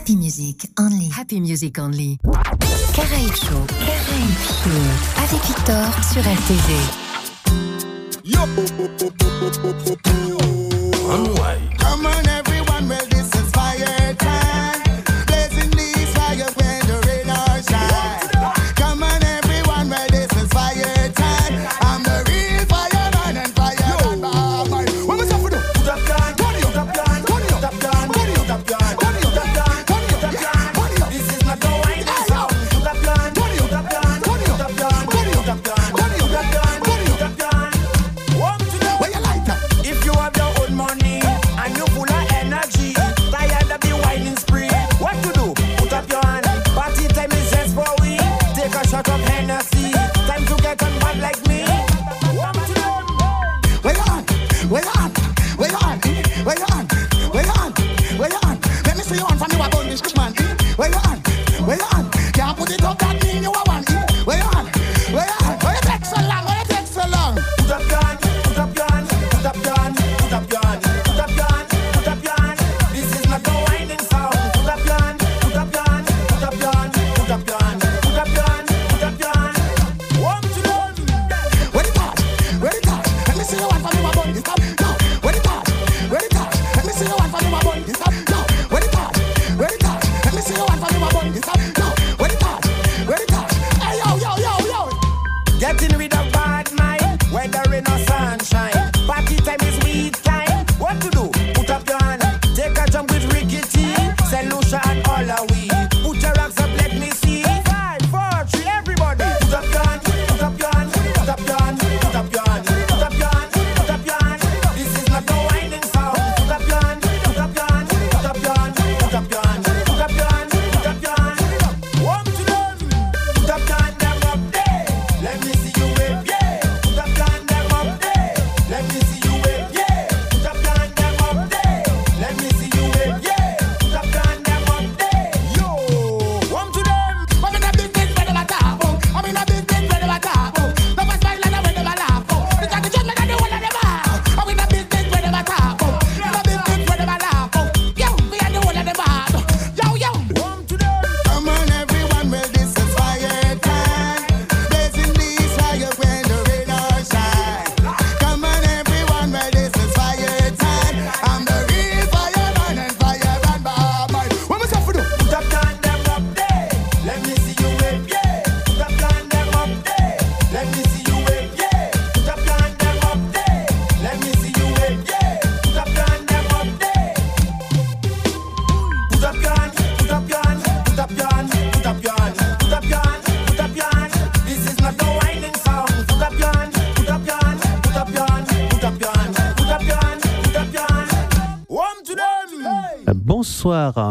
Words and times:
Happy 0.00 0.16
Music 0.16 0.66
Only. 0.78 1.10
Happy 1.10 1.40
Music 1.40 1.78
Only. 1.78 2.16
Caraïbes 2.94 3.36
Show. 3.36 3.66
Caraïbes 3.68 4.40
Show. 4.64 4.70
Avec 5.18 5.44
Victor 5.44 5.92
sur 6.10 6.22
LTV. 6.22 6.72
Yo. 8.24 8.40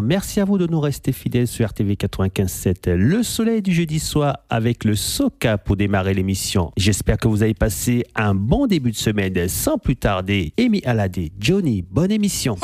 Merci 0.03 0.39
à 0.39 0.45
vous 0.45 0.57
de 0.57 0.67
nous 0.67 0.79
rester 0.79 1.11
fidèles 1.11 1.47
sur 1.47 1.67
RTV 1.67 1.95
95.7. 1.95 2.91
Le 2.91 3.23
soleil 3.23 3.61
du 3.61 3.73
jeudi 3.73 3.99
soir 3.99 4.37
avec 4.49 4.83
le 4.83 4.95
Soca 4.95 5.57
pour 5.57 5.75
démarrer 5.75 6.13
l'émission. 6.13 6.71
J'espère 6.77 7.17
que 7.17 7.27
vous 7.27 7.43
avez 7.43 7.53
passé 7.53 8.05
un 8.15 8.33
bon 8.35 8.67
début 8.67 8.91
de 8.91 8.95
semaine. 8.95 9.47
Sans 9.49 9.77
plus 9.77 9.95
tarder, 9.95 10.53
Amy 10.57 10.81
Aladé, 10.85 11.31
Johnny, 11.39 11.81
bonne 11.81 12.11
émission. 12.11 12.57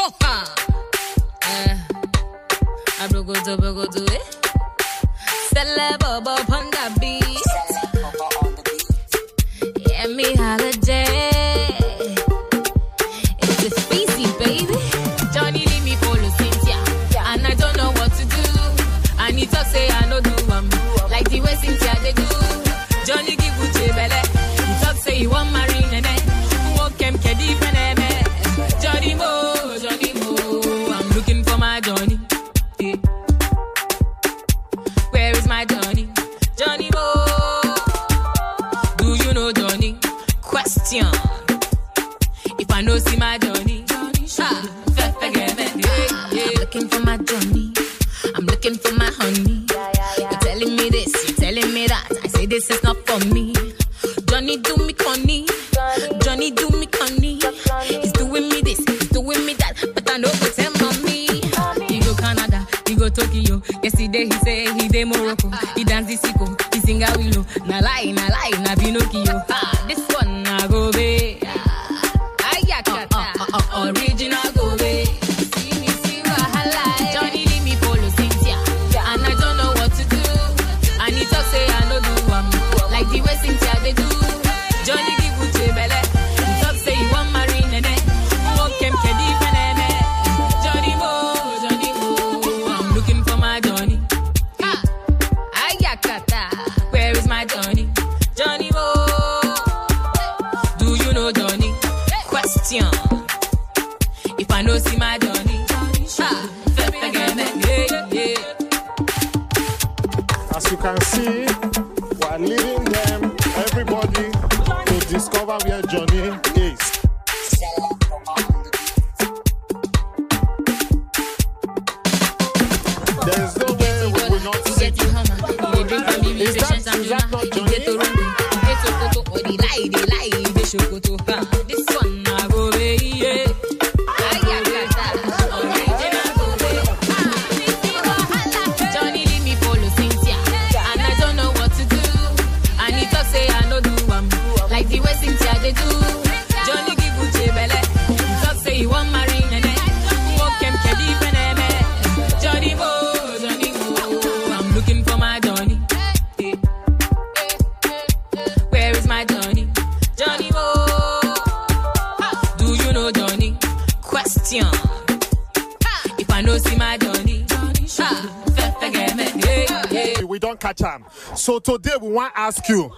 Today 171.78 171.96
we 172.02 172.10
want 172.10 172.34
to 172.34 172.40
ask 172.40 172.68
you, 172.70 172.92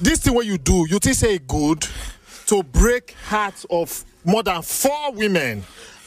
this 0.00 0.20
thing 0.20 0.34
what 0.34 0.46
you 0.46 0.58
do, 0.58 0.86
you 0.88 0.98
think 0.98 1.16
say 1.16 1.38
good 1.38 1.86
to 2.46 2.62
break 2.62 3.14
hearts 3.26 3.66
of 3.70 4.04
more 4.24 4.42
than 4.42 4.62
four 4.62 5.12
women, 5.12 5.62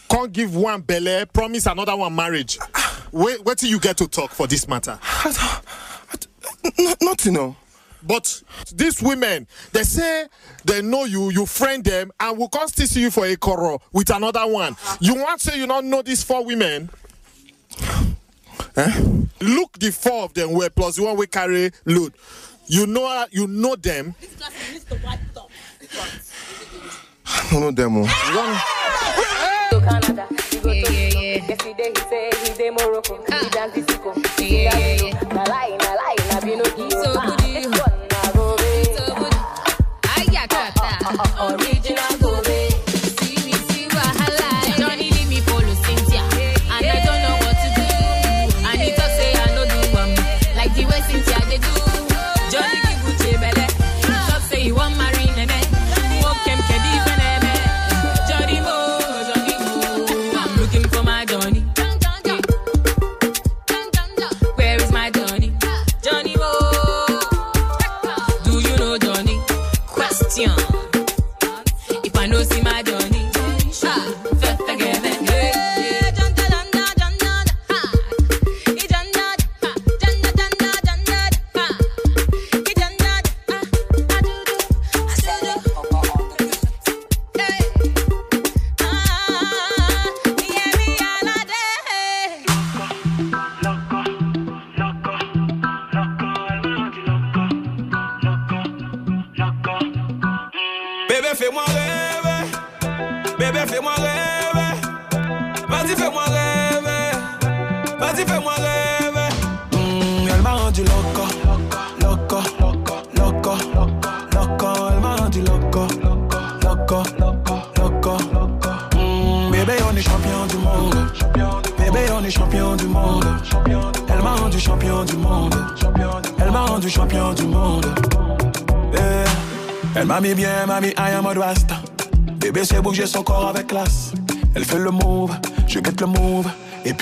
can't 0.10 0.32
give 0.32 0.56
one 0.56 0.82
belle, 0.82 1.26
promise 1.28 1.66
another 1.66 1.96
one 1.96 2.16
marriage. 2.16 2.58
Wait, 3.12 3.44
wait 3.44 3.58
till 3.58 3.70
you 3.70 3.80
get 3.80 3.98
to 3.98 4.08
talk 4.08 4.32
for 4.32 4.48
this 4.48 4.68
matter. 4.68 5.00
N- 6.78 6.96
nothing, 7.02 7.34
no. 7.34 7.56
But 8.02 8.44
these 8.74 9.02
women, 9.02 9.48
they 9.72 9.84
say 9.84 10.28
they 10.64 10.82
know 10.82 11.04
you, 11.06 11.30
you 11.32 11.46
friend 11.46 11.84
them, 11.84 12.12
and 12.20 12.38
will 12.38 12.50
come 12.50 12.68
still 12.68 12.88
see 12.88 13.02
you 13.02 13.12
for 13.12 13.26
a 13.26 13.36
quarrel 13.36 13.82
with 13.92 14.10
another 14.10 14.48
one. 14.48 14.76
You 15.00 15.16
want 15.16 15.42
to 15.42 15.52
say 15.52 15.58
you 15.58 15.68
not 15.68 15.84
know 15.84 16.02
these 16.02 16.24
four 16.24 16.46
women? 16.46 16.90
Eh? 18.76 19.02
Look 19.42 19.80
the 19.80 19.92
four 19.92 20.24
of 20.24 20.34
them 20.34 20.54
were 20.54 20.70
plus 20.70 20.96
the 20.98 21.04
one 21.04 21.18
we 21.18 21.28
carry 21.28 21.72
load. 21.86 22.14
You 22.68 22.86
know 22.88 23.26
you 23.32 23.48
know 23.48 23.76
them. 23.76 24.16
I 27.26 27.48
don't 27.52 27.62
know 27.62 27.72
them. 27.72 27.94
oh. 27.98 28.06
to 29.70 29.80
Canada. 29.82 30.28
He 30.50 30.58
go 30.60 30.70
to 30.70 30.76
yeah, 30.76 30.82
Mexico. 30.82 31.20
yeah. 31.22 31.48
Yesterday 31.48 31.90
he 31.96 32.02
say 32.10 32.30
he 32.44 32.58
dey 32.58 32.70
Morocco. 32.72 33.24
Ah. 33.32 33.40
He 33.44 33.50
dance 33.50 33.74
disco. 33.74 34.14
Yeah, 34.40 34.78
yeah, 34.78 34.96
yeah. 35.04 35.09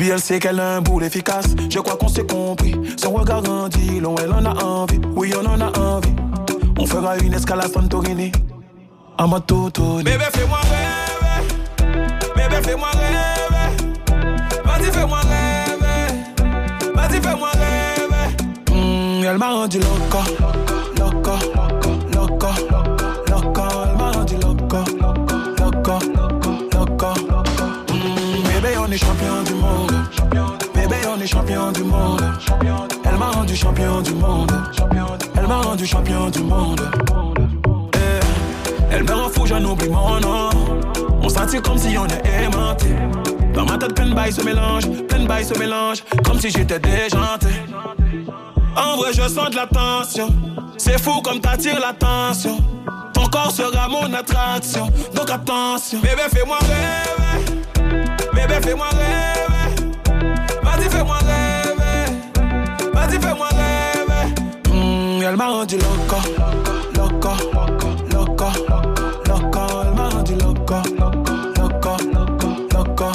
Elle 0.09 0.19
sait 0.21 0.39
qu'elle 0.39 0.59
a 0.59 0.77
un 0.77 0.81
boule 0.81 1.03
efficace. 1.03 1.47
Je 1.69 1.79
crois 1.79 1.97
qu'on 1.97 2.07
s'est 2.07 2.25
compris. 2.25 2.75
Son 2.97 3.11
regard 3.11 3.41
grandit, 3.41 3.99
long 3.99 4.15
elle 4.23 4.31
en 4.31 4.45
a 4.45 4.63
envie. 4.63 5.01
Oui, 5.15 5.33
on 5.35 5.45
en 5.45 5.59
a 5.59 5.77
envie. 5.77 6.13
On 6.79 6.85
fera 6.85 7.17
une 7.17 7.33
escale 7.33 7.61
à 7.61 7.67
Santorini. 7.67 8.31
À 9.17 9.27
ma 9.27 9.39
toto. 9.39 9.97
Bébé, 9.97 10.25
fais-moi 10.33 10.59
rêver. 10.61 11.93
Bébé, 12.35 12.55
fais-moi 12.63 12.87
rêver. 12.93 13.91
Vas-y, 14.63 14.91
fais-moi 14.91 15.19
rêver. 15.19 16.93
Vas-y, 16.95 17.21
fais-moi 17.21 17.49
rêver. 17.51 18.35
Mm, 18.71 19.23
elle 19.25 19.37
m'a 19.37 19.49
rendu 19.49 19.79
loco. 19.79 20.19
Champion 28.97 29.43
du 29.43 29.53
monde. 29.53 29.91
Bébé, 30.73 30.95
on 31.07 31.21
est 31.21 31.27
champion 31.27 31.71
du 31.71 31.83
monde. 31.83 32.23
Elle 33.05 33.17
m'a 33.17 33.31
rendu 33.31 33.55
champion 33.55 34.01
du 34.01 34.13
monde. 34.13 34.51
Elle 35.35 35.47
m'a 35.47 35.61
rendu 35.61 35.85
champion 35.85 36.29
du 36.29 36.39
monde. 36.39 36.81
Eh, 37.93 38.95
Elle 38.95 39.03
me 39.03 39.11
rend 39.13 39.29
fou, 39.29 39.45
j'en 39.45 39.63
oublie 39.63 39.89
mon 39.89 40.19
nom. 40.19 40.49
On 41.21 41.29
sentit 41.29 41.61
comme 41.61 41.77
si 41.77 41.97
on 41.97 42.05
est 42.07 42.43
aimanté. 42.43 42.87
Dans 43.53 43.65
ma 43.65 43.77
tête, 43.77 43.93
plein 43.95 44.07
de 44.07 44.13
bails 44.13 44.33
se 44.33 44.41
mélange, 44.41 44.89
plein 45.07 45.19
de 45.19 45.27
bails 45.27 45.45
se 45.45 45.57
mélange, 45.57 46.03
comme 46.23 46.39
si 46.39 46.49
j'étais 46.49 46.79
déjanté. 46.79 47.47
En 48.75 48.97
vrai, 48.97 49.11
je 49.13 49.27
sens 49.27 49.49
de 49.49 49.55
la 49.55 49.67
tension. 49.67 50.29
C'est 50.77 51.01
fou 51.01 51.21
comme 51.21 51.39
t'attires 51.39 51.79
l'attention. 51.79 52.57
Ton 53.13 53.25
corps 53.25 53.51
sera 53.51 53.87
mon 53.89 54.13
attraction. 54.13 54.89
Donc 55.15 55.29
attention. 55.29 55.99
Bébé, 55.99 56.23
fais-moi 56.31 56.57
rêver. 56.61 57.26
Bébé, 58.37 58.59
fais-moi 58.61 58.87
rêver. 58.89 59.69
Vas-y, 60.61 60.89
fais-moi 60.89 61.17
rêver. 61.17 62.05
Vas-y, 62.93 63.19
fais-moi 63.19 63.47
rêver. 63.47 64.25
Mm, 64.71 65.23
elle 65.23 65.35
m'a 65.35 65.47
rendu 65.47 65.77
loco. 65.77 66.17
Loco. 66.95 67.31
Loco. 68.13 68.49
Loco. 69.27 69.61
Elle 69.83 69.93
m'a 69.95 70.09
rendu 70.09 70.35
loco. 70.35 70.75
Loco. 71.57 71.97
Loco. 72.75 73.07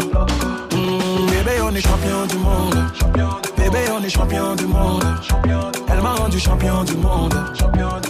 Mm, 0.72 1.26
bébé, 1.30 1.54
on 1.62 1.72
est 1.72 1.80
champion 1.80 2.26
du 2.28 2.36
monde. 2.38 2.74
Bébé, 3.56 3.78
on 3.96 4.02
est 4.02 4.10
champion 4.10 4.56
du 4.56 4.66
monde. 4.66 5.04
Elle 5.88 6.00
m'a 6.02 6.14
rendu 6.14 6.40
champion 6.40 6.82
du 6.82 6.96
monde. 6.96 7.34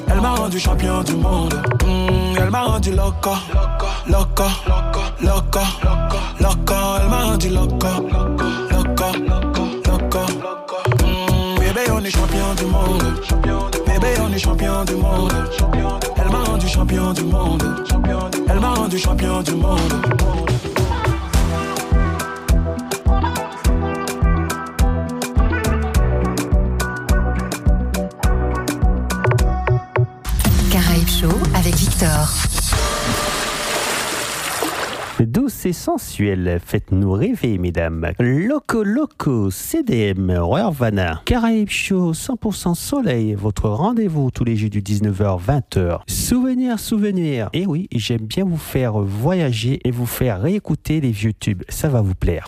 Elle 0.08 0.20
m'a 0.22 0.34
rendu 0.34 0.58
champion 0.58 1.02
du 1.02 1.16
monde. 1.16 1.54
Mm, 1.84 2.38
elle 2.38 2.50
m'a 2.50 2.62
rendu 2.62 2.90
loco. 2.92 3.34
Loco. 3.52 3.86
Loco. 4.08 4.44
Loco 5.20 6.01
loca, 6.42 6.98
elle 7.00 7.08
m'a 7.08 7.24
rendu 7.24 7.48
loca, 7.48 7.92
loca, 8.70 9.12
loca, 9.28 10.26
mm, 11.04 11.58
Bébé, 11.60 11.80
on 11.92 12.04
est 12.04 12.10
champion 12.10 12.54
du 12.56 12.64
monde. 12.66 13.02
Bébé, 13.86 14.08
on 14.20 14.32
est 14.32 14.38
champion 14.38 14.84
du 14.84 14.94
monde. 14.94 15.32
Elle 16.16 16.30
m'a 16.30 16.44
rendu 16.44 16.68
champion 16.68 17.12
du 17.12 17.22
monde. 17.22 17.62
Elle 18.48 18.60
m'a 18.60 18.74
rendu 18.74 18.98
champion 18.98 19.42
du 19.42 19.52
monde. 19.52 19.92
Caraïbes 30.70 31.08
Show 31.08 31.38
avec 31.54 31.74
Victor 31.76 32.51
douce 35.26 35.66
et 35.66 35.72
sensuelle. 35.72 36.60
Faites-nous 36.64 37.12
rêver, 37.12 37.58
mesdames. 37.58 38.12
Loco 38.18 38.82
Loco, 38.82 39.50
CDM, 39.50 40.32
Royal 40.38 40.72
Caraïbes 41.24 41.70
Show, 41.70 42.12
100% 42.12 42.74
Soleil, 42.74 43.34
votre 43.34 43.68
rendez-vous 43.68 44.30
tous 44.30 44.44
les 44.44 44.56
jeux 44.56 44.68
du 44.68 44.82
19h-20h. 44.82 46.00
Souvenir, 46.06 46.78
souvenir. 46.78 47.48
Et 47.52 47.62
eh 47.62 47.66
oui, 47.66 47.88
j'aime 47.92 48.26
bien 48.26 48.44
vous 48.44 48.56
faire 48.56 48.98
voyager 48.98 49.80
et 49.84 49.90
vous 49.90 50.06
faire 50.06 50.40
réécouter 50.40 51.00
les 51.00 51.10
vieux 51.10 51.32
tubes. 51.32 51.62
Ça 51.68 51.88
va 51.88 52.00
vous 52.00 52.14
plaire. 52.14 52.46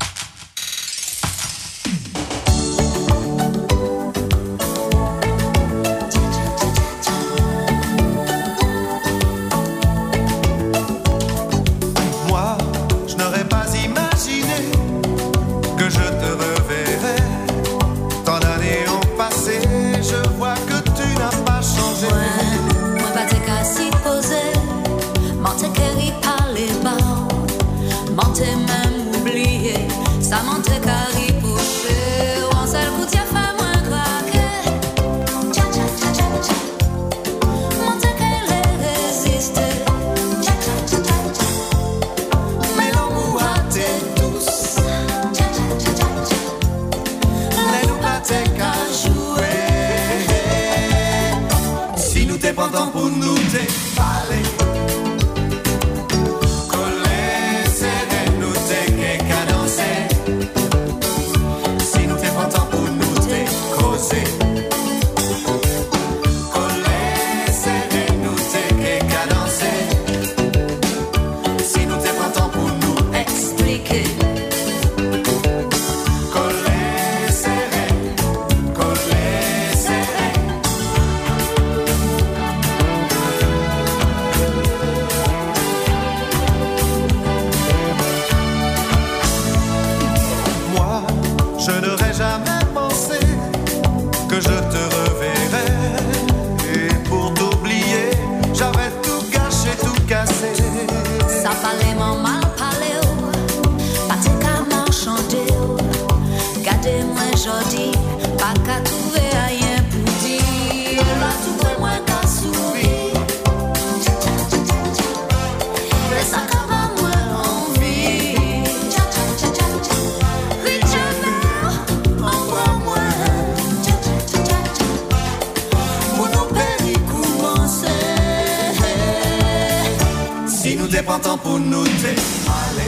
pantan 131.15 131.39
pou 131.39 131.59
nou 131.59 131.85
te 132.03 132.13
Ale 132.51 132.87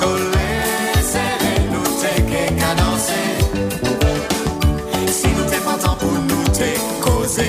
Kole 0.00 0.48
sere 1.10 1.52
nou 1.70 1.92
te 2.00 2.12
ke 2.30 2.42
kadanse 2.58 3.20
Si 5.14 5.30
nou 5.36 5.46
te 5.52 5.62
pantan 5.68 5.94
pou 6.02 6.26
nou 6.26 6.50
te 6.58 6.72
koze 7.04 7.48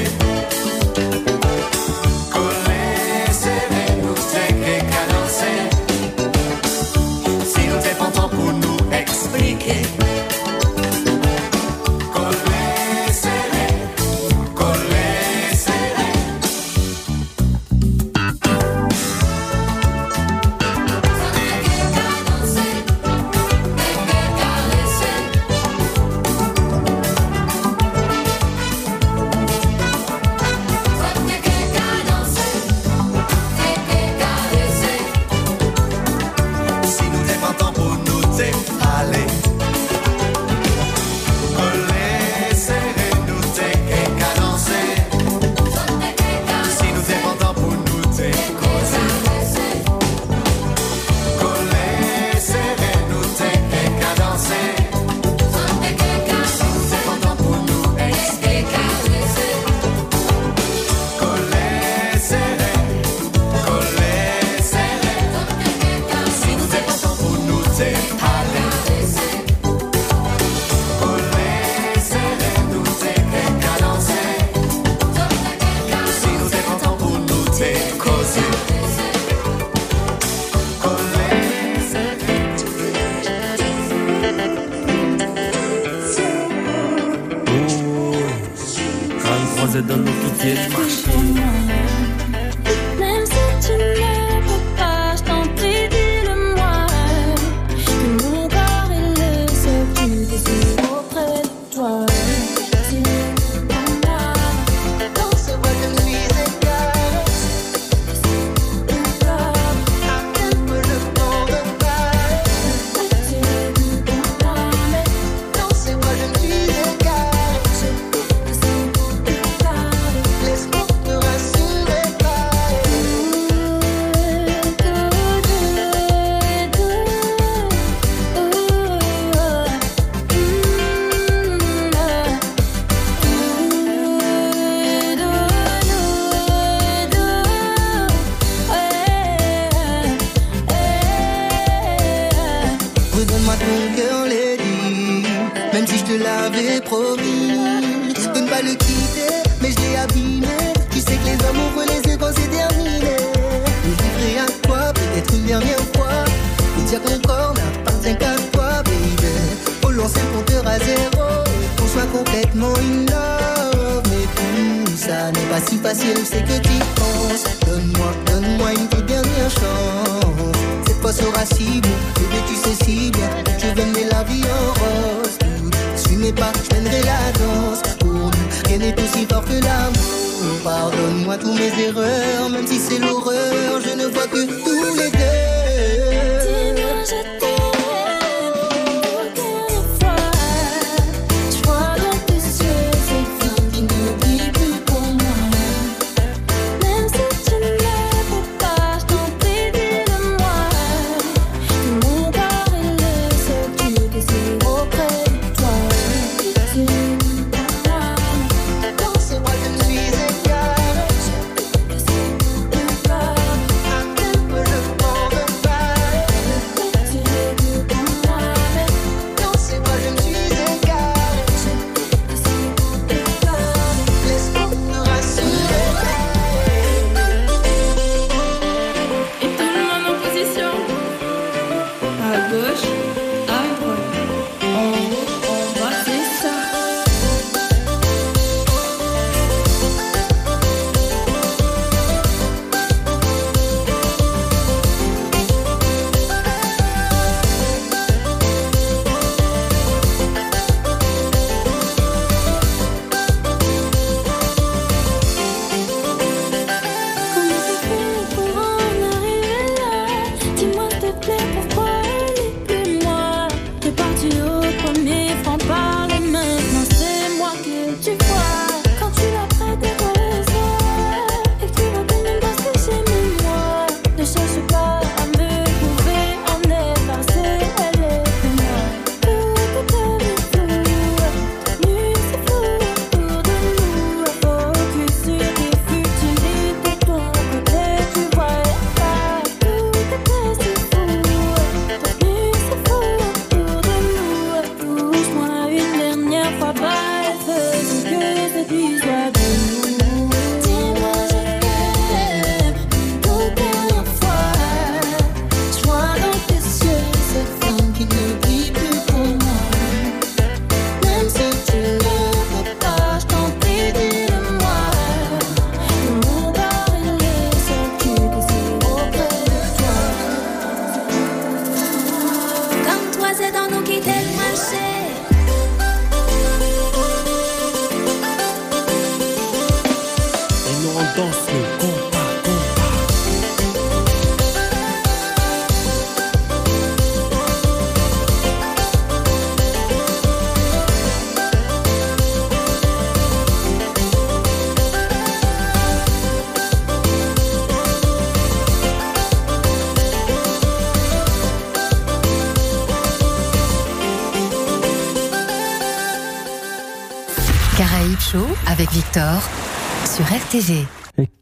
croisait 89.66 89.82
dans 89.82 89.98
nos 89.98 90.12
pitiés 90.12 90.54
de. 90.54 91.95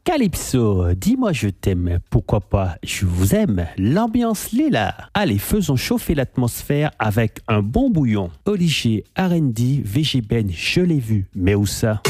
Calypso, 0.02 0.92
dis-moi 0.94 1.32
je 1.32 1.48
t'aime, 1.48 1.98
pourquoi 2.10 2.40
pas 2.40 2.76
je 2.82 3.06
vous 3.06 3.34
aime, 3.34 3.66
l'ambiance 3.78 4.50
là. 4.52 4.94
Allez, 5.14 5.38
faisons 5.38 5.76
chauffer 5.76 6.14
l'atmosphère 6.14 6.90
avec 6.98 7.40
un 7.48 7.62
bon 7.62 7.90
bouillon. 7.90 8.30
Olivier, 8.44 9.04
R&D, 9.16 9.82
VG 9.84 10.20
Ben, 10.20 10.50
je 10.50 10.80
l'ai 10.80 10.98
vu, 10.98 11.26
mais 11.34 11.54
où 11.54 11.66
ça? 11.66 12.02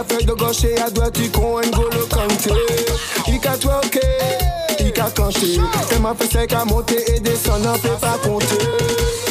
qu'à 0.00 0.14
faire 0.14 0.26
de 0.26 0.32
gauche 0.32 0.64
et 0.64 0.80
à 0.80 0.90
droite, 0.90 1.14
tu 1.14 1.28
con 1.30 1.60
N'Golo 1.60 2.06
Kanté. 2.10 2.50
Il 3.28 3.40
qu'à 3.40 3.56
toi, 3.56 3.80
ok, 3.84 4.00
il 4.80 4.92
qu'à 4.92 5.10
canter. 5.10 5.60
Tellement 5.88 6.14
fait 6.14 6.32
sec 6.32 6.52
à 6.52 6.64
monter 6.64 7.02
et 7.14 7.20
descendre, 7.20 7.64
n'en 7.64 7.74
fait 7.74 8.00
pas 8.00 8.18
compter. 8.22 8.58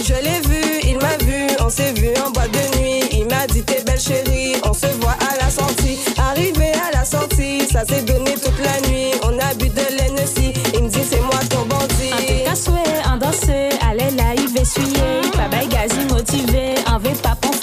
Je 0.03 0.13
l'ai 0.13 0.39
vu, 0.47 0.79
il 0.83 0.97
m'a 0.97 1.17
vu, 1.23 1.47
on 1.59 1.69
s'est 1.69 1.93
vu 1.93 2.09
en 2.25 2.31
boîte 2.31 2.51
de 2.51 2.79
nuit. 2.79 3.03
Il 3.11 3.25
m'a 3.27 3.47
dit 3.47 3.63
t'es 3.63 3.83
belle 3.83 3.99
chérie, 3.99 4.55
on 4.63 4.73
se 4.73 4.87
voit 5.01 5.17
à 5.31 5.43
la 5.43 5.49
sortie. 5.49 5.99
Arrivé 6.17 6.71
à 6.87 6.97
la 6.97 7.05
sortie, 7.05 7.67
ça 7.71 7.85
s'est 7.85 8.01
donné 8.01 8.33
toute 8.33 8.59
la 8.59 8.87
nuit. 8.89 9.11
On 9.23 9.37
a 9.39 9.53
bu 9.55 9.69
de 9.69 9.81
l'NSI, 9.97 10.53
il 10.73 10.83
me 10.83 10.89
dit 10.89 11.03
c'est 11.09 11.21
moi 11.21 11.39
ton 11.49 11.65
bandit. 11.65 12.13
Un 12.45 12.49
cassoué, 12.49 12.79
un 13.05 13.17
danseur, 13.17 13.71
allez 13.89 14.11
là, 14.15 14.35
il 14.35 14.53
va 14.53 14.61
essuyer. 14.61 15.21
Pas 15.33 15.47
bagazi 15.47 16.05
motivé, 16.09 16.75
un 16.85 16.99
pas 16.99 17.35
pour 17.41 17.55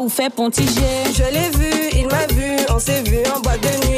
ou 0.00 0.08
fait 0.08 0.30
pontiger. 0.30 1.04
Je 1.14 1.24
l'ai 1.24 1.50
vu, 1.50 1.90
il 1.94 2.06
m'a 2.06 2.26
vu, 2.26 2.56
on 2.74 2.78
s'est 2.78 3.02
vu 3.02 3.18
en 3.34 3.40
boîte 3.40 3.60
de 3.60 3.86
nuit. 3.86 3.93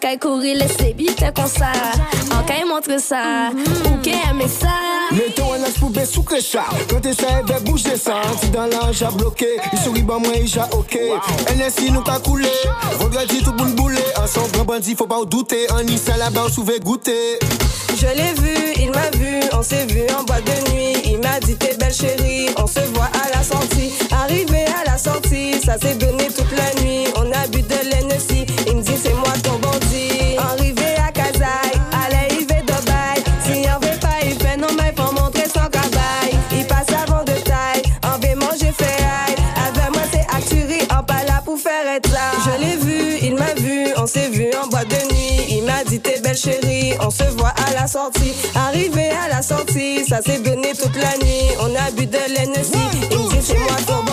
Qu'à 0.00 0.16
courir, 0.16 0.56
laisser 0.56 0.94
vite 0.96 1.22
comme 1.34 1.46
ça. 1.46 1.72
En 2.34 2.42
qu'à 2.42 2.64
montre 2.66 3.00
ça, 3.00 3.50
ou 3.86 3.96
qu'à 4.02 4.30
aimer 4.30 4.48
ça. 4.48 4.68
Mettons 5.12 5.52
un 5.52 5.62
as 5.62 5.78
poubelle 5.78 6.06
sous 6.06 6.24
chat 6.40 6.64
Quand 6.88 7.00
t'es 7.00 7.12
ça, 7.12 7.26
elle 7.40 7.46
va 7.46 7.60
bouger 7.60 7.96
ça. 7.96 8.22
Si 8.40 8.48
dans 8.50 8.66
l'ange 8.66 9.02
a 9.02 9.10
bloqué, 9.10 9.48
il 9.72 9.78
sourit, 9.78 10.02
bah 10.02 10.16
moi, 10.18 10.32
il 10.34 10.58
a 10.58 10.68
ok. 10.72 10.98
NSI 11.56 11.92
nous 11.92 12.00
qu'a 12.00 12.18
coulé. 12.18 12.48
Regarde, 12.98 13.28
tout 13.44 13.52
boule 13.52 13.74
boulé. 13.74 14.02
Un 14.16 14.26
son 14.26 14.46
grand 14.52 14.64
bandit, 14.64 14.94
faut 14.96 15.06
pas 15.06 15.18
en 15.18 15.24
douter. 15.24 15.66
Nice 15.84 16.08
à 16.08 16.16
la 16.16 16.30
bas, 16.30 16.44
on 16.46 16.50
souvait 16.50 16.80
goûter. 16.80 17.38
Je 17.96 18.06
l'ai 18.06 18.32
vu, 18.40 18.56
il 18.78 18.90
m'a 18.92 19.10
vu, 19.10 19.40
on 19.52 19.62
s'est 19.62 19.84
vu 19.86 20.00
en 20.18 20.24
boîte 20.24 20.44
de 20.44 20.72
nuit. 20.72 20.94
Il 21.04 21.18
m'a 21.18 21.38
dit 21.40 21.56
t'es 21.56 21.76
belle 21.76 21.92
chérie, 21.92 22.48
on 22.56 22.66
se 22.66 22.80
voit 22.94 23.10
à 23.24 23.36
la 23.36 23.42
sortie. 23.42 23.92
Arrivé 24.10 24.64
à 24.80 24.90
la 24.90 24.96
sortie, 24.96 25.60
ça 25.64 25.78
s'est 25.78 25.96
donné 25.96 26.28
toute 26.28 26.50
la 26.52 26.82
nuit. 26.82 27.04
On 27.16 27.30
a 27.32 27.46
bu 27.48 27.62
de 27.62 27.74
l'NSI, 27.90 28.46
s'est 44.10 44.28
vu 44.30 44.50
en 44.60 44.66
boîte 44.66 44.88
de 44.88 45.14
nuit. 45.14 45.46
Il 45.50 45.64
m'a 45.64 45.84
dit 45.84 46.00
t'es 46.00 46.20
belle 46.20 46.36
chérie, 46.36 46.94
on 47.00 47.10
se 47.10 47.24
voit 47.36 47.54
à 47.68 47.74
la 47.74 47.86
sortie. 47.86 48.32
Arrivé 48.56 49.10
à 49.10 49.28
la 49.28 49.42
sortie, 49.42 50.04
ça 50.04 50.20
s'est 50.20 50.40
donné 50.40 50.72
toute 50.74 50.96
la 50.96 51.16
nuit. 51.24 51.46
On 51.60 51.72
a 51.76 51.90
bu 51.92 52.06
de 52.06 52.18
l'NSI, 52.18 52.72
il 53.12 53.18
me 53.18 53.30
dit 53.30 53.38
c'est 53.40 53.58
moi 53.58 53.76
ton 53.86 54.09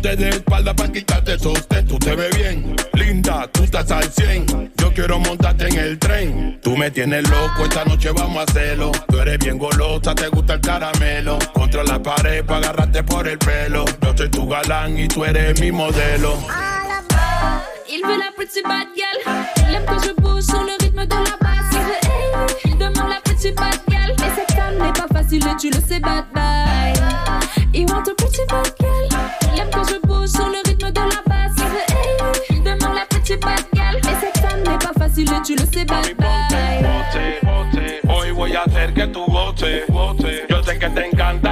Ponte 0.00 0.16
de 0.16 0.30
espalda 0.30 0.72
para 0.72 0.90
quitarte 0.90 1.38
sostén. 1.38 1.86
Tú 1.86 1.98
te 1.98 2.16
ves 2.16 2.34
bien, 2.34 2.74
linda, 2.94 3.46
tú 3.52 3.64
estás 3.64 3.90
al 3.90 4.10
100. 4.10 4.72
Yo 4.78 4.94
quiero 4.94 5.18
montarte 5.18 5.68
en 5.68 5.76
el 5.76 5.98
tren. 5.98 6.58
Tú 6.62 6.74
me 6.74 6.90
tienes 6.90 7.28
loco, 7.28 7.64
esta 7.64 7.84
noche 7.84 8.10
vamos 8.10 8.38
a 8.38 8.42
hacerlo. 8.44 8.92
Tú 9.08 9.18
eres 9.18 9.38
bien 9.38 9.58
golosa, 9.58 10.14
te 10.14 10.28
gusta 10.28 10.54
el 10.54 10.62
caramelo. 10.62 11.38
Contra 11.52 11.84
la 11.84 12.02
pared 12.02 12.42
para 12.46 12.68
agarrarte 12.68 13.02
por 13.02 13.28
el 13.28 13.36
pelo. 13.36 13.84
Yo 14.00 14.16
soy 14.16 14.30
tu 14.30 14.48
galán 14.48 14.98
y 14.98 15.06
tú 15.06 15.22
eres 15.22 15.60
mi 15.60 15.70
modelo. 15.70 16.38
Il 17.86 18.00
veut 18.02 18.16
la 18.16 18.32
pretty 18.34 18.62
bad 18.62 18.86
girl. 18.96 19.44
Il 19.68 19.74
aime 19.74 19.84
que 19.84 20.02
je 20.02 20.12
bouge 20.14 20.44
sur 20.44 20.62
le 20.62 20.82
rythme 20.82 21.04
de 21.04 21.14
la 21.14 21.36
basse. 21.42 21.74
Il 21.74 21.78
veut, 21.78 21.92
hey, 22.04 22.72
il 22.72 22.78
demande 22.78 23.10
la 23.10 23.20
pretty 23.22 23.52
bad 23.52 23.78
girl. 23.86 24.12
Et 24.12 24.34
cette 24.34 24.52
femme 24.56 24.78
n'est 24.78 24.94
pas 24.94 25.08
facile 25.12 25.46
et 25.46 25.56
tu 25.58 25.68
le 25.68 25.86
sais, 25.86 26.00
bad 26.00 26.24
bye. 26.32 26.50
Il 27.80 27.86
want 27.90 28.06
a 28.06 28.14
pretty 28.14 28.44
bad 28.46 28.74
girl? 28.78 29.08
Il 29.54 29.60
aime 29.60 29.70
que 29.70 29.82
je 29.88 29.98
bouge 30.06 30.28
sur 30.28 30.46
le 30.50 30.58
rythme 30.68 30.90
de 30.90 31.00
la 31.00 31.22
basse. 31.26 31.56
Hey, 31.88 32.60
demande 32.60 32.94
la 32.94 33.06
pretty 33.08 33.36
bad 33.36 33.64
girl. 33.72 33.96
Et 33.96 34.16
cette 34.20 34.36
femme 34.36 34.60
n'est 34.60 34.78
pas 34.78 34.92
facile 34.98 35.30
et 35.32 35.42
tu 35.42 35.54
le 35.56 35.64
sais, 35.72 35.86
bye. 35.86 36.14
Bote. 36.14 37.16
Hoy 38.06 38.32
voy 38.32 38.54
a 38.54 38.64
hacer 38.64 38.92
que 38.92 39.06
tú 39.06 39.24
goce, 39.30 39.86
goce. 39.88 40.44
Yo 40.50 40.62
sé 40.62 40.78
que 40.78 40.90
te 40.90 41.06
encanta 41.06 41.49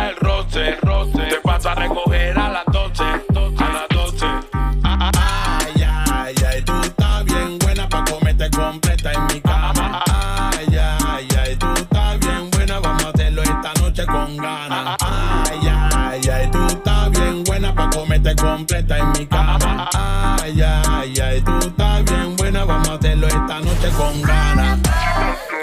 completa 18.41 18.99
en 18.99 19.13
mi 19.13 19.27
cama. 19.27 19.89
Ay, 20.43 20.63
ay, 20.63 21.15
ay, 21.21 21.41
tú 21.43 21.59
estás 21.59 22.05
bien 22.05 22.37
buena, 22.37 22.65
vamos 22.65 22.89
a 22.89 22.95
hacerlo 22.95 23.27
esta 23.27 23.61
noche 23.61 23.91
con 23.97 24.23
ganas. 24.23 24.79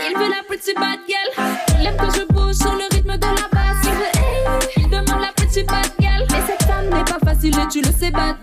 Il 0.07 0.17
veut 0.17 0.29
la 0.29 0.43
pretty 0.47 0.73
bad 0.73 0.99
girl. 1.07 1.47
Il 1.79 1.87
aime 1.87 1.97
que 1.97 2.11
je 2.11 2.25
bouge 2.33 2.55
sur 2.55 2.73
le 2.73 2.85
rythme 2.91 3.17
de 3.17 3.27
la 3.27 3.47
basse. 3.51 3.83
Il 3.83 3.91
veut, 3.91 4.11
hey, 4.15 4.69
il 4.77 4.89
demande 4.89 5.21
la 5.21 5.31
pretty 5.35 5.63
bad 5.63 5.91
girl. 5.99 6.23
Et 6.23 6.45
cette 6.47 6.63
femme 6.63 6.89
n'est 6.89 7.03
pas 7.03 7.19
facile 7.23 7.57
et 7.59 7.67
tu 7.67 7.81
le 7.81 7.91
sais, 7.91 8.11
bad 8.11 8.35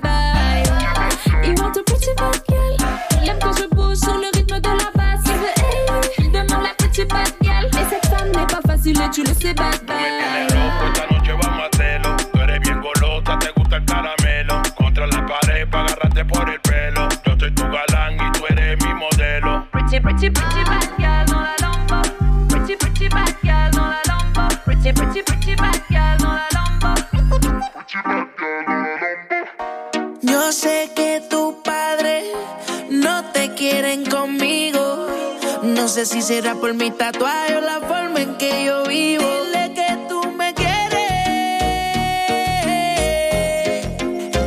Será 36.33 36.55
por 36.55 36.73
mi 36.73 36.91
tatuaje 36.91 37.57
o 37.57 37.61
la 37.61 37.79
forma 37.81 38.23
en 38.23 38.35
que 38.39 38.65
yo 38.65 38.85
vivo. 38.85 39.23
Dile 39.45 39.75
que 39.75 39.99
tú 40.09 40.19
me 40.33 40.55
quieres. 40.55 41.07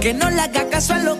Que 0.01 0.15
no 0.15 0.31
le 0.31 0.41
haga 0.41 0.67
caso 0.67 0.95
a 0.95 0.97
lo 0.97 1.14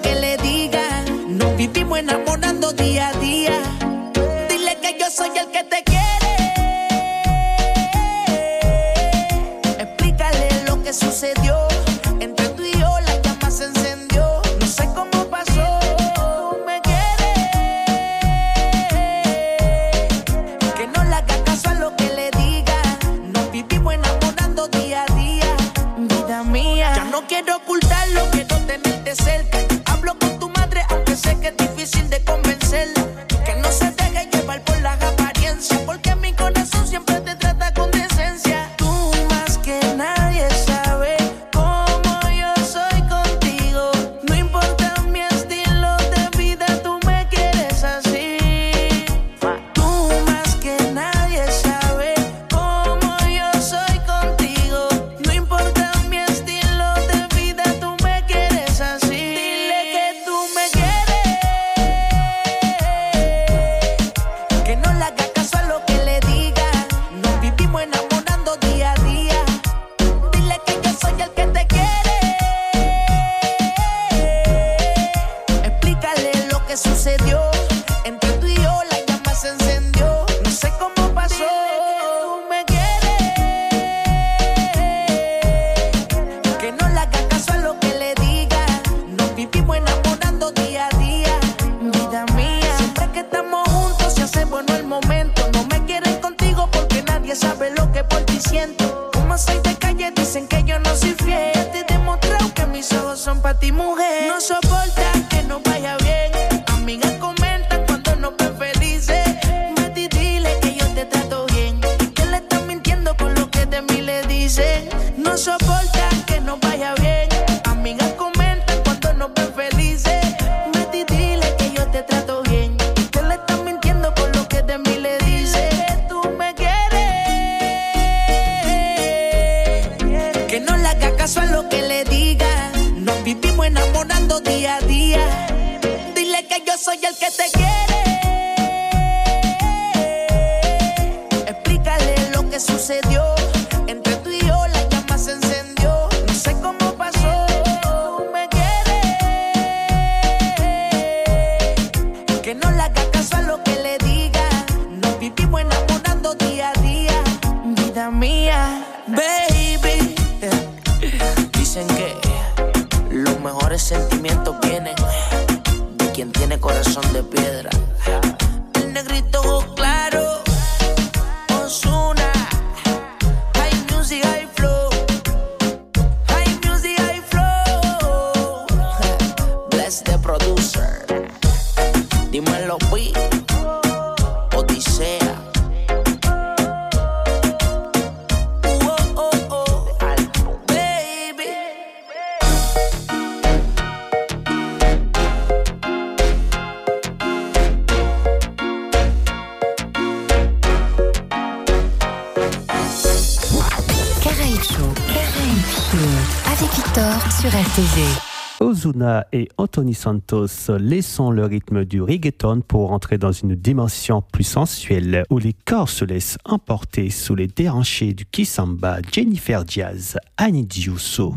Ozuna 208.86 209.26
et 209.32 209.50
Anthony 209.58 209.94
Santos 209.94 210.70
laissant 210.78 211.32
le 211.32 211.46
rythme 211.46 211.86
du 211.86 212.02
reggaeton 212.02 212.62
pour 212.62 212.92
entrer 212.92 213.18
dans 213.18 213.32
une 213.32 213.56
dimension 213.56 214.22
plus 214.22 214.44
sensuelle 214.44 215.24
où 215.30 215.40
les 215.40 215.54
corps 215.54 215.90
se 215.90 216.06
laissent 216.06 216.38
emporter 216.46 217.10
sous 217.10 217.36
les 217.36 217.48
déranchés 217.48 218.14
du 218.14 218.26
Kisamba, 218.26 219.00
Jennifer 219.12 219.66
Diaz, 219.66 220.18
Annie 220.38 220.66
Diusso. 220.66 221.36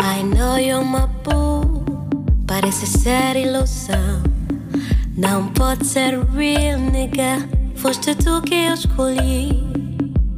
I. 0.00 0.24
Não 5.16 5.46
pode 5.48 5.86
ser 5.86 6.18
real, 6.30 6.78
nigga. 6.80 7.48
Foste 7.76 8.16
tu 8.16 8.42
que 8.42 8.54
eu 8.54 8.74
escolhi. 8.74 9.62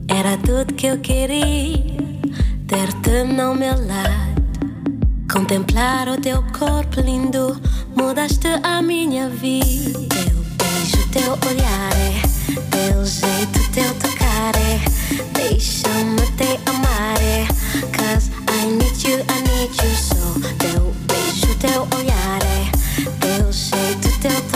Era 0.07 0.37
tudo 0.37 0.75
que 0.75 0.87
eu 0.89 0.99
queria. 0.99 1.83
Ter-te 2.67 3.25
no 3.25 3.55
meu 3.55 3.73
lado. 3.87 4.37
Contemplar 5.33 6.09
o 6.09 6.21
teu 6.21 6.43
corpo 6.59 7.01
lindo. 7.01 7.59
Mudaste 7.97 8.49
a 8.63 8.83
minha 8.83 9.31
vida. 9.31 9.99
Teu 10.11 10.45
beijo, 10.59 11.09
teu 11.11 11.33
olhar. 11.49 11.93
É, 11.97 12.21
teu 12.71 13.05
jeito, 13.07 13.73
teu 13.73 13.95
tocar. 13.95 14.55
É, 14.57 14.79
Deixa-me 15.33 16.21
te 16.37 16.61
amar. 16.67 17.19
É, 17.23 17.47
Cause 17.97 18.31
I 18.51 18.67
need 18.67 19.09
you, 19.09 19.21
I 19.21 19.41
need 19.49 19.73
you 19.83 19.97
so. 19.97 20.41
Teu 20.59 20.95
beijo, 21.09 21.55
teu 21.61 21.89
olhar. 21.99 22.43
É, 22.43 22.71
teu 23.21 23.51
jeito, 23.51 24.21
teu 24.21 24.31
tocar. 24.43 24.56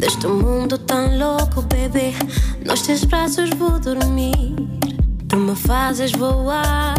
Deste 0.00 0.26
mundo 0.26 0.78
tão 0.78 1.18
louco, 1.18 1.60
bebê, 1.60 2.14
nos 2.64 2.80
teus 2.80 3.04
braços 3.04 3.50
vou 3.50 3.78
dormir. 3.78 4.56
Tu 5.28 5.36
me 5.36 5.54
fazes 5.54 6.10
voar, 6.12 6.94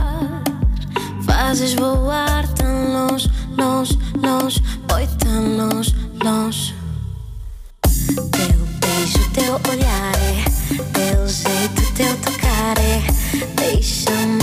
fazes 1.25 1.73
voar 1.73 2.47
tão 2.53 2.93
longe, 2.93 3.27
longe, 3.57 3.97
longe, 4.21 4.61
Oi, 4.93 5.07
tão 5.17 5.57
longe, 5.57 5.95
longe. 6.23 6.75
Teu 7.81 8.67
beijo, 8.79 9.31
teu 9.33 9.53
olhar, 9.71 10.13
é, 10.21 10.43
teu 10.93 11.27
jeito, 11.27 11.93
teu 11.95 12.15
tocar, 12.17 12.77
é, 12.77 13.01
deixa-me. 13.55 14.40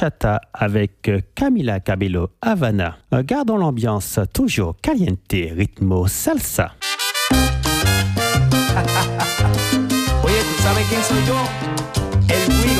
Bachata 0.00 0.40
avec 0.54 1.08
euh, 1.08 1.20
Camila 1.34 1.80
Cabello 1.80 2.30
Havana. 2.40 2.96
Euh, 3.12 3.22
gardons 3.22 3.58
l'ambiance 3.58 4.18
toujours 4.32 4.76
caliente, 4.80 5.32
ritmo 5.32 6.06
salsa. 6.06 6.72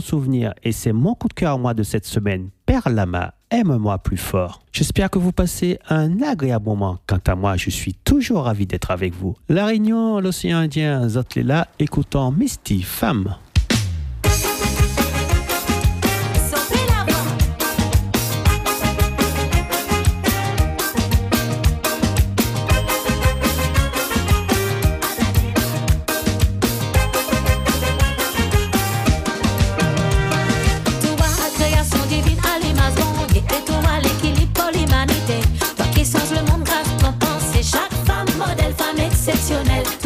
souvenir 0.00 0.54
et 0.62 0.72
c'est 0.72 0.92
mon 0.92 1.14
coup 1.14 1.28
de 1.28 1.34
cœur 1.34 1.52
à 1.52 1.58
moi 1.58 1.74
de 1.74 1.82
cette 1.82 2.06
semaine. 2.06 2.50
Père 2.66 2.88
Lama, 2.88 3.34
aime-moi 3.50 3.98
plus 3.98 4.16
fort. 4.16 4.60
J'espère 4.72 5.10
que 5.10 5.18
vous 5.18 5.32
passez 5.32 5.78
un 5.88 6.20
agréable 6.22 6.66
moment. 6.66 6.98
Quant 7.06 7.20
à 7.26 7.34
moi, 7.34 7.56
je 7.56 7.70
suis 7.70 7.94
toujours 7.94 8.44
ravi 8.44 8.66
d'être 8.66 8.90
avec 8.90 9.14
vous. 9.14 9.36
La 9.48 9.66
Réunion, 9.66 10.20
l'océan 10.20 10.58
Indien, 10.58 11.08
Zotlila, 11.08 11.68
écoutons 11.78 12.32
Misty, 12.32 12.82
femme. 12.82 13.36
exceptionnel. 39.28 40.05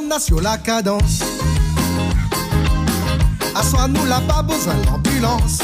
m'emmena 0.00 0.16
la 0.42 0.58
cadence. 0.58 1.20
Assois-nous 3.54 4.04
là-bas, 4.06 4.42
besoin 4.42 4.74
d'ambulance. 4.86 5.58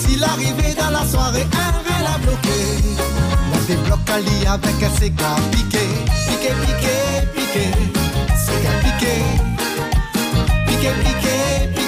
Si 0.00 0.16
l'arrivée 0.16 0.74
dans 0.78 0.90
la 0.90 1.06
soirée, 1.06 1.46
elle 1.52 1.92
va 1.92 2.10
la 2.10 2.18
bloquer. 2.18 2.96
La 3.52 3.58
débloque 3.66 4.10
Ali 4.10 4.46
avec 4.46 4.82
un 4.82 4.98
séca 4.98 5.36
piqué, 5.50 5.78
piqué, 6.28 6.52
piqué, 6.66 6.96
piqué, 7.34 7.70
séca 8.36 8.70
piqué, 8.82 9.22
piqué, 10.66 10.90
piqué, 11.02 11.68
piqué. 11.74 11.79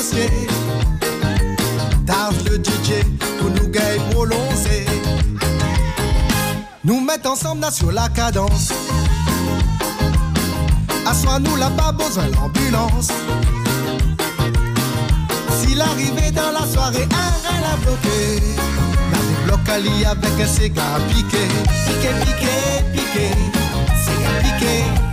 dossier. 0.00 0.30
Le 2.44 2.56
DJ 2.56 3.04
pour 3.38 3.50
nous 3.50 3.68
gagner 3.68 3.98
prolonger. 4.10 4.86
Nous 6.84 7.00
mettons 7.00 7.32
ensemble 7.32 7.60
là 7.60 7.70
sur 7.70 7.92
la 7.92 8.08
cadence. 8.08 8.72
Assois 11.06 11.38
nous 11.38 11.56
là 11.56 11.70
pas 11.76 11.92
besoin 11.92 12.26
l'ambulance. 12.28 13.10
S'il 15.60 15.80
arrivait 15.80 16.30
dans 16.30 16.52
la 16.52 16.66
soirée, 16.66 17.06
un 17.12 17.48
rien 17.48 17.60
l'a 17.60 17.76
bloqué. 17.76 18.42
La 19.12 19.18
débloque 19.28 19.68
avec 19.68 20.40
un 20.40 20.46
cigare 20.46 21.00
piqué, 21.08 21.46
piqué, 21.86 22.10
piqué, 22.24 22.56
piqué, 22.92 23.30
cigare 24.04 24.38
piqué. 24.42 25.09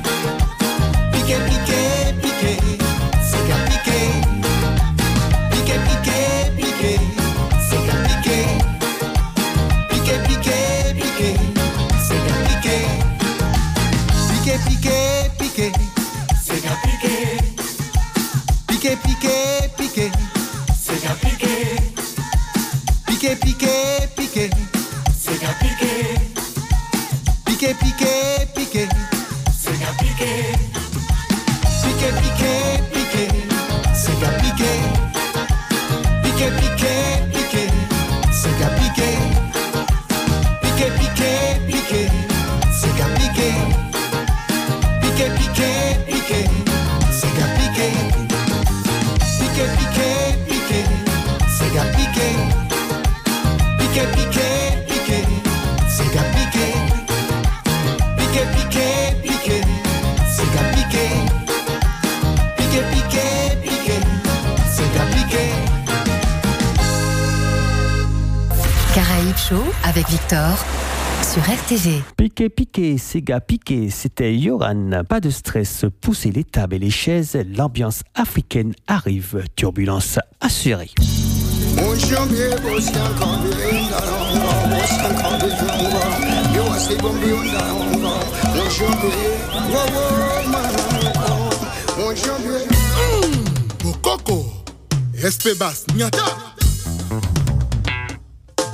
Piqué, 72.15 72.47
piqué, 72.49 72.97
Sega 72.97 73.41
piqué, 73.41 73.89
c'était 73.89 74.34
Yoran. 74.34 75.03
Pas 75.09 75.20
de 75.20 75.30
stress, 75.30 75.84
poussez 75.99 76.32
les 76.32 76.45
tables 76.45 76.76
et 76.76 76.80
les 76.80 76.89
chaises, 76.89 77.38
l'ambiance 77.57 78.03
africaine 78.15 78.74
arrive, 78.88 79.43
turbulence 79.57 80.18
assurée. 80.39 80.91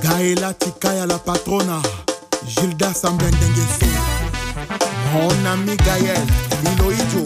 Gaela 0.00 0.54
Tikaya 0.54 1.06
la 1.06 1.18
Gilda 2.46 2.92
Sambendenge 2.92 3.62
Sou 3.78 3.88
Mon 5.12 5.46
ami 5.50 5.76
Gaël 5.76 6.18
Vilo 6.62 6.90
Ijo 6.92 7.22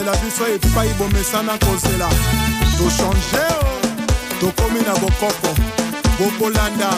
kozela 0.00 0.16
biso 0.16 0.46
epai 0.46 0.88
bomesana 0.98 1.58
kozela 1.58 2.08
tochange 2.78 3.46
tokomi 4.40 4.80
na 4.80 4.94
bokoko 4.94 5.54
bokolanda 6.18 6.90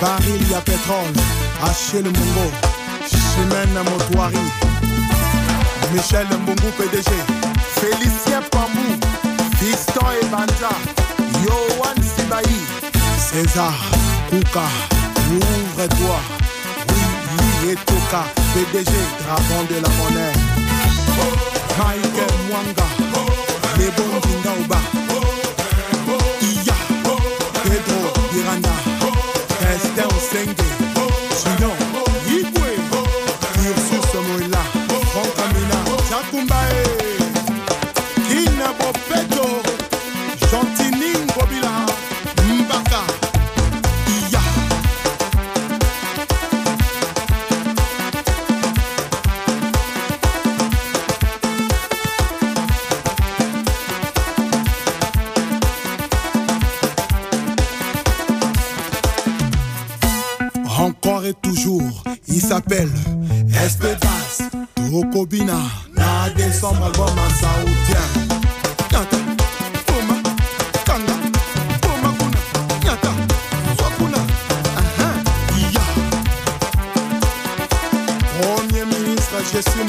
baril 0.00 0.52
ya 0.52 0.60
petrole 0.60 1.22
achel 1.62 2.04
mongo. 2.04 2.52
Chimene 3.08 3.82
motoari 3.90 4.38
michel 5.92 6.26
mbungu 6.26 6.72
pdg 6.78 7.10
félicien 7.74 8.42
pambou 8.50 8.98
fiston 9.58 10.14
ebanja 10.22 10.95
césar 13.30 13.74
kuka 14.30 14.66
ouvre-toi 15.34 16.20
oui 17.62 17.70
etoka 17.72 18.22
pdg 18.52 18.92
dragon 19.20 19.62
de 19.70 19.76
la 19.82 19.90
monnaie. 19.98 20.36
Michael 21.78 22.34
mwanga 22.48 22.86
lebon 23.78 24.12
dindauba 24.24 24.80
iya 26.48 26.76
pedro 27.62 28.00
iranda 28.38 28.74
Esther 29.70 30.06
Osenge, 30.16 30.65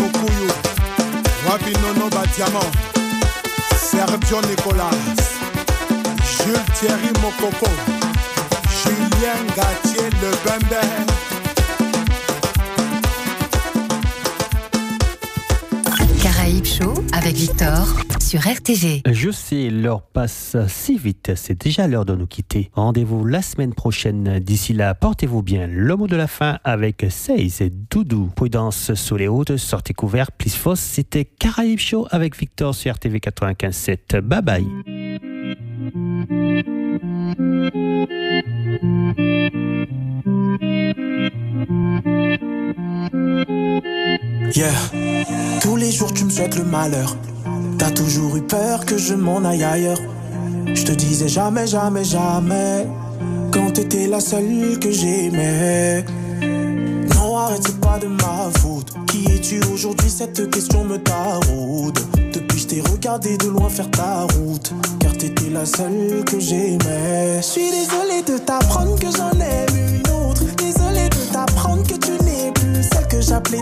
Jessie 0.07 0.19
Mukuyu, 0.19 0.47
Wapi 1.49 1.73
Nono 1.81 2.09
Badiamant, 2.09 2.71
Sergio 3.75 4.41
Nicolas, 4.41 4.91
Jules 6.23 6.65
Thierry 6.79 7.11
Mokoko, 7.21 7.69
Julien 8.83 9.39
Gatier 9.55 10.09
Le 10.21 10.31
Bembe. 10.43 10.81
Caraïbes 16.21 16.65
Show 16.65 16.93
avec 17.13 17.35
Victor 17.35 18.06
sur. 18.27 18.41
Je 19.09 19.31
sais, 19.31 19.69
l'heure 19.69 20.01
passe 20.01 20.57
si 20.67 20.97
vite, 20.97 21.31
c'est 21.35 21.63
déjà 21.63 21.87
l'heure 21.87 22.03
de 22.03 22.13
nous 22.13 22.27
quitter. 22.27 22.69
Rendez-vous 22.73 23.23
la 23.23 23.41
semaine 23.41 23.73
prochaine. 23.73 24.39
D'ici 24.39 24.73
là, 24.73 24.93
portez-vous 24.95 25.41
bien. 25.41 25.65
Le 25.67 25.95
mot 25.95 26.07
de 26.07 26.17
la 26.17 26.27
fin 26.27 26.59
avec 26.65 27.05
Seize 27.09 27.61
et 27.61 27.69
Doudou. 27.69 28.29
Prudence 28.35 28.93
sous 28.95 29.15
les 29.15 29.29
hautes, 29.29 29.55
sortez 29.55 29.93
couverts, 29.93 30.33
plus 30.33 30.53
fausse. 30.53 30.81
C'était 30.81 31.23
Caraïbes 31.23 31.79
Show 31.79 32.07
avec 32.11 32.37
Victor 32.37 32.75
sur 32.75 32.95
RTV 32.95 33.19
95.7. 33.19 34.19
Bye 34.19 34.41
bye. 34.41 34.67
Yeah. 44.53 44.73
Tous 45.61 45.77
les 45.77 45.91
jours 45.91 46.13
tu 46.13 46.25
me 46.25 46.29
souhaites 46.29 46.57
le 46.57 46.65
malheur. 46.65 47.15
T'as 47.77 47.91
toujours 47.91 48.35
eu 48.35 48.41
peur 48.41 48.85
que 48.85 48.97
je 48.97 49.13
m'en 49.13 49.43
aille 49.43 49.63
ailleurs. 49.63 49.99
Je 50.73 50.83
te 50.83 50.91
disais 50.91 51.27
jamais, 51.27 51.67
jamais, 51.67 52.03
jamais. 52.03 52.87
Quand 53.51 53.71
t'étais 53.71 54.07
la 54.07 54.19
seule 54.19 54.77
que 54.79 54.91
j'aimais. 54.91 56.03
Non, 57.15 57.37
arrête, 57.37 57.61
c'est 57.65 57.79
pas 57.79 57.99
de 57.99 58.07
ma 58.07 58.49
faute. 58.59 58.93
Qui 59.07 59.25
es-tu 59.33 59.61
aujourd'hui? 59.73 60.09
Cette 60.09 60.49
question 60.49 60.83
me 60.83 60.97
taraude. 60.97 61.99
Depuis, 62.33 62.59
je 62.59 62.67
t'ai 62.67 62.81
regardé 62.81 63.37
de 63.37 63.47
loin 63.47 63.69
faire 63.69 63.89
ta 63.91 64.21
route. 64.33 64.73
Car 64.99 65.13
t'étais 65.13 65.49
la 65.49 65.65
seule 65.65 66.23
que 66.25 66.39
j'aimais. 66.39 67.37
Je 67.37 67.45
suis 67.45 67.71
désolé 67.71 68.21
de 68.25 68.37
t'apprendre 68.43 68.97
que 68.99 69.07
j'en 69.15 69.31
aime 69.39 69.77
une 69.95 70.11
autre. 70.11 70.43
Désolé 70.57 71.09
de 71.09 71.31
t'apprendre 71.31 71.83
que 71.83 71.95
tu 71.95 72.11
n'es 72.23 72.51
plus 72.53 72.83
celle 72.83 73.07
que 73.07 73.21
j'appelais. 73.21 73.61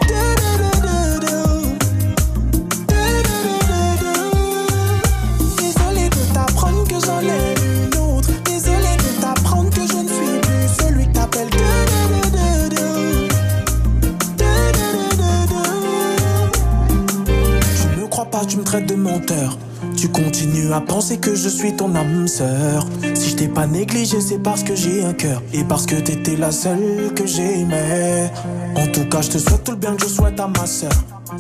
Traite 18.46 18.88
de 18.88 18.96
menteur. 18.96 19.58
Tu 19.98 20.08
continues 20.10 20.72
à 20.74 20.82
penser 20.82 21.18
que 21.18 21.36
je 21.36 21.50
suis 21.50 21.76
ton 21.76 21.94
âme 21.96 22.28
sœur. 22.28 22.86
Si 23.14 23.32
je 23.32 23.36
t'ai 23.36 23.48
pas 23.48 23.66
négligé, 23.66 24.22
c'est 24.22 24.40
parce 24.40 24.64
que 24.64 24.76
j'ai 24.76 25.04
un 25.04 25.14
cœur. 25.14 25.42
Et 25.54 25.64
parce 25.64 25.86
que 25.86 25.96
t'étais 25.96 26.36
la 26.36 26.52
seule 26.52 27.14
que 27.16 27.26
j'aimais. 27.26 28.32
En 28.76 28.88
tout 28.88 29.06
cas, 29.06 29.22
je 29.22 29.32
te 29.32 29.38
souhaite 29.38 29.64
tout 29.64 29.72
le 29.72 29.78
bien 29.78 29.96
que 29.96 30.04
je 30.04 30.10
souhaite 30.14 30.40
à 30.40 30.48
ma 30.48 30.66
sœur. 30.66 30.92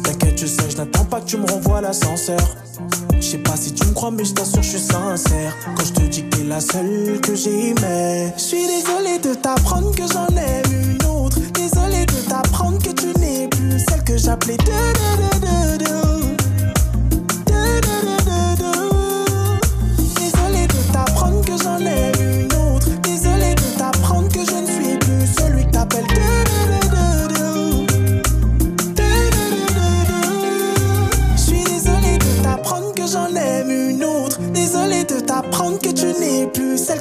T'inquiète, 0.03 0.39
je 0.39 0.47
sais, 0.47 0.70
je 0.70 0.78
n'attends 0.78 1.06
pas 1.06 1.22
que 1.22 1.26
tu 1.26 1.38
me 1.38 1.45
renvoies 1.45 1.82
l'ascenseur. 1.82 2.39
Je 3.20 3.22
sais 3.22 3.38
pas 3.38 3.56
si 3.56 3.72
tu 3.74 3.88
me 3.88 3.93
crois, 3.93 4.12
mais 4.12 4.26
je 4.26 4.34
t'assure, 4.34 4.64
je 4.64 4.70
suis 4.70 4.80
sincère. 4.80 5.56
Quand 5.76 5.86
je 5.86 5.93
te 5.93 6.01
dis 6.01 6.24
que 6.24 6.38
t'es 6.38 6.43
la 6.43 6.60
seule 6.60 7.20
que 7.22 7.36
j'aimais. 7.36 8.34
Je 8.38 8.41
suis 8.41 8.68
désolé 8.68 9.20
de 9.20 9.36
t'apprendre 9.36 9.91
que 9.95 10.03
j'en 10.12 10.28
aime 10.36 10.91
une 10.91 11.06
autre. 11.08 11.39
Désolé 11.53 12.06
de 12.06 12.30
t'apprendre 12.30 12.80
que 12.80 12.91
tu 12.91 13.08
n'es 13.20 13.47
plus 13.47 13.80
celle 13.88 14.03
que 14.03 14.18
j'appelais. 14.18 14.58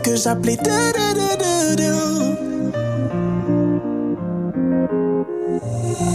Que 0.05 0.17
j'appelais. 0.17 0.59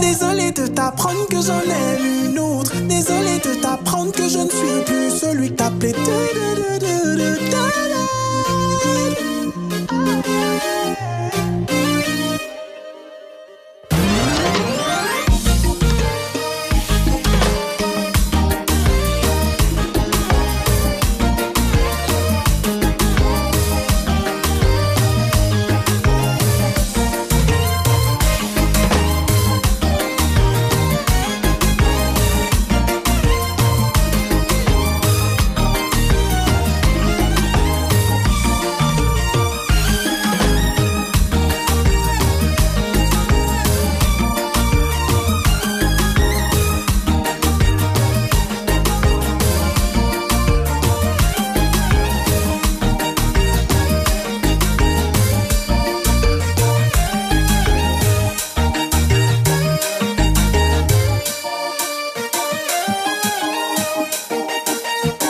Désolé 0.00 0.52
de 0.52 0.66
t'apprendre 0.68 1.26
que 1.28 1.40
j'en 1.40 1.60
aime 1.60 2.30
une 2.30 2.38
autre. 2.38 2.72
Désolé 2.88 3.38
de 3.44 3.60
t'apprendre 3.60 4.12
que 4.12 4.28
je 4.28 4.38
ne 4.38 4.48
suis 4.48 4.84
plus 4.86 5.10
celui 5.10 5.50
que 5.50 5.54
t'appelais. 5.54 5.94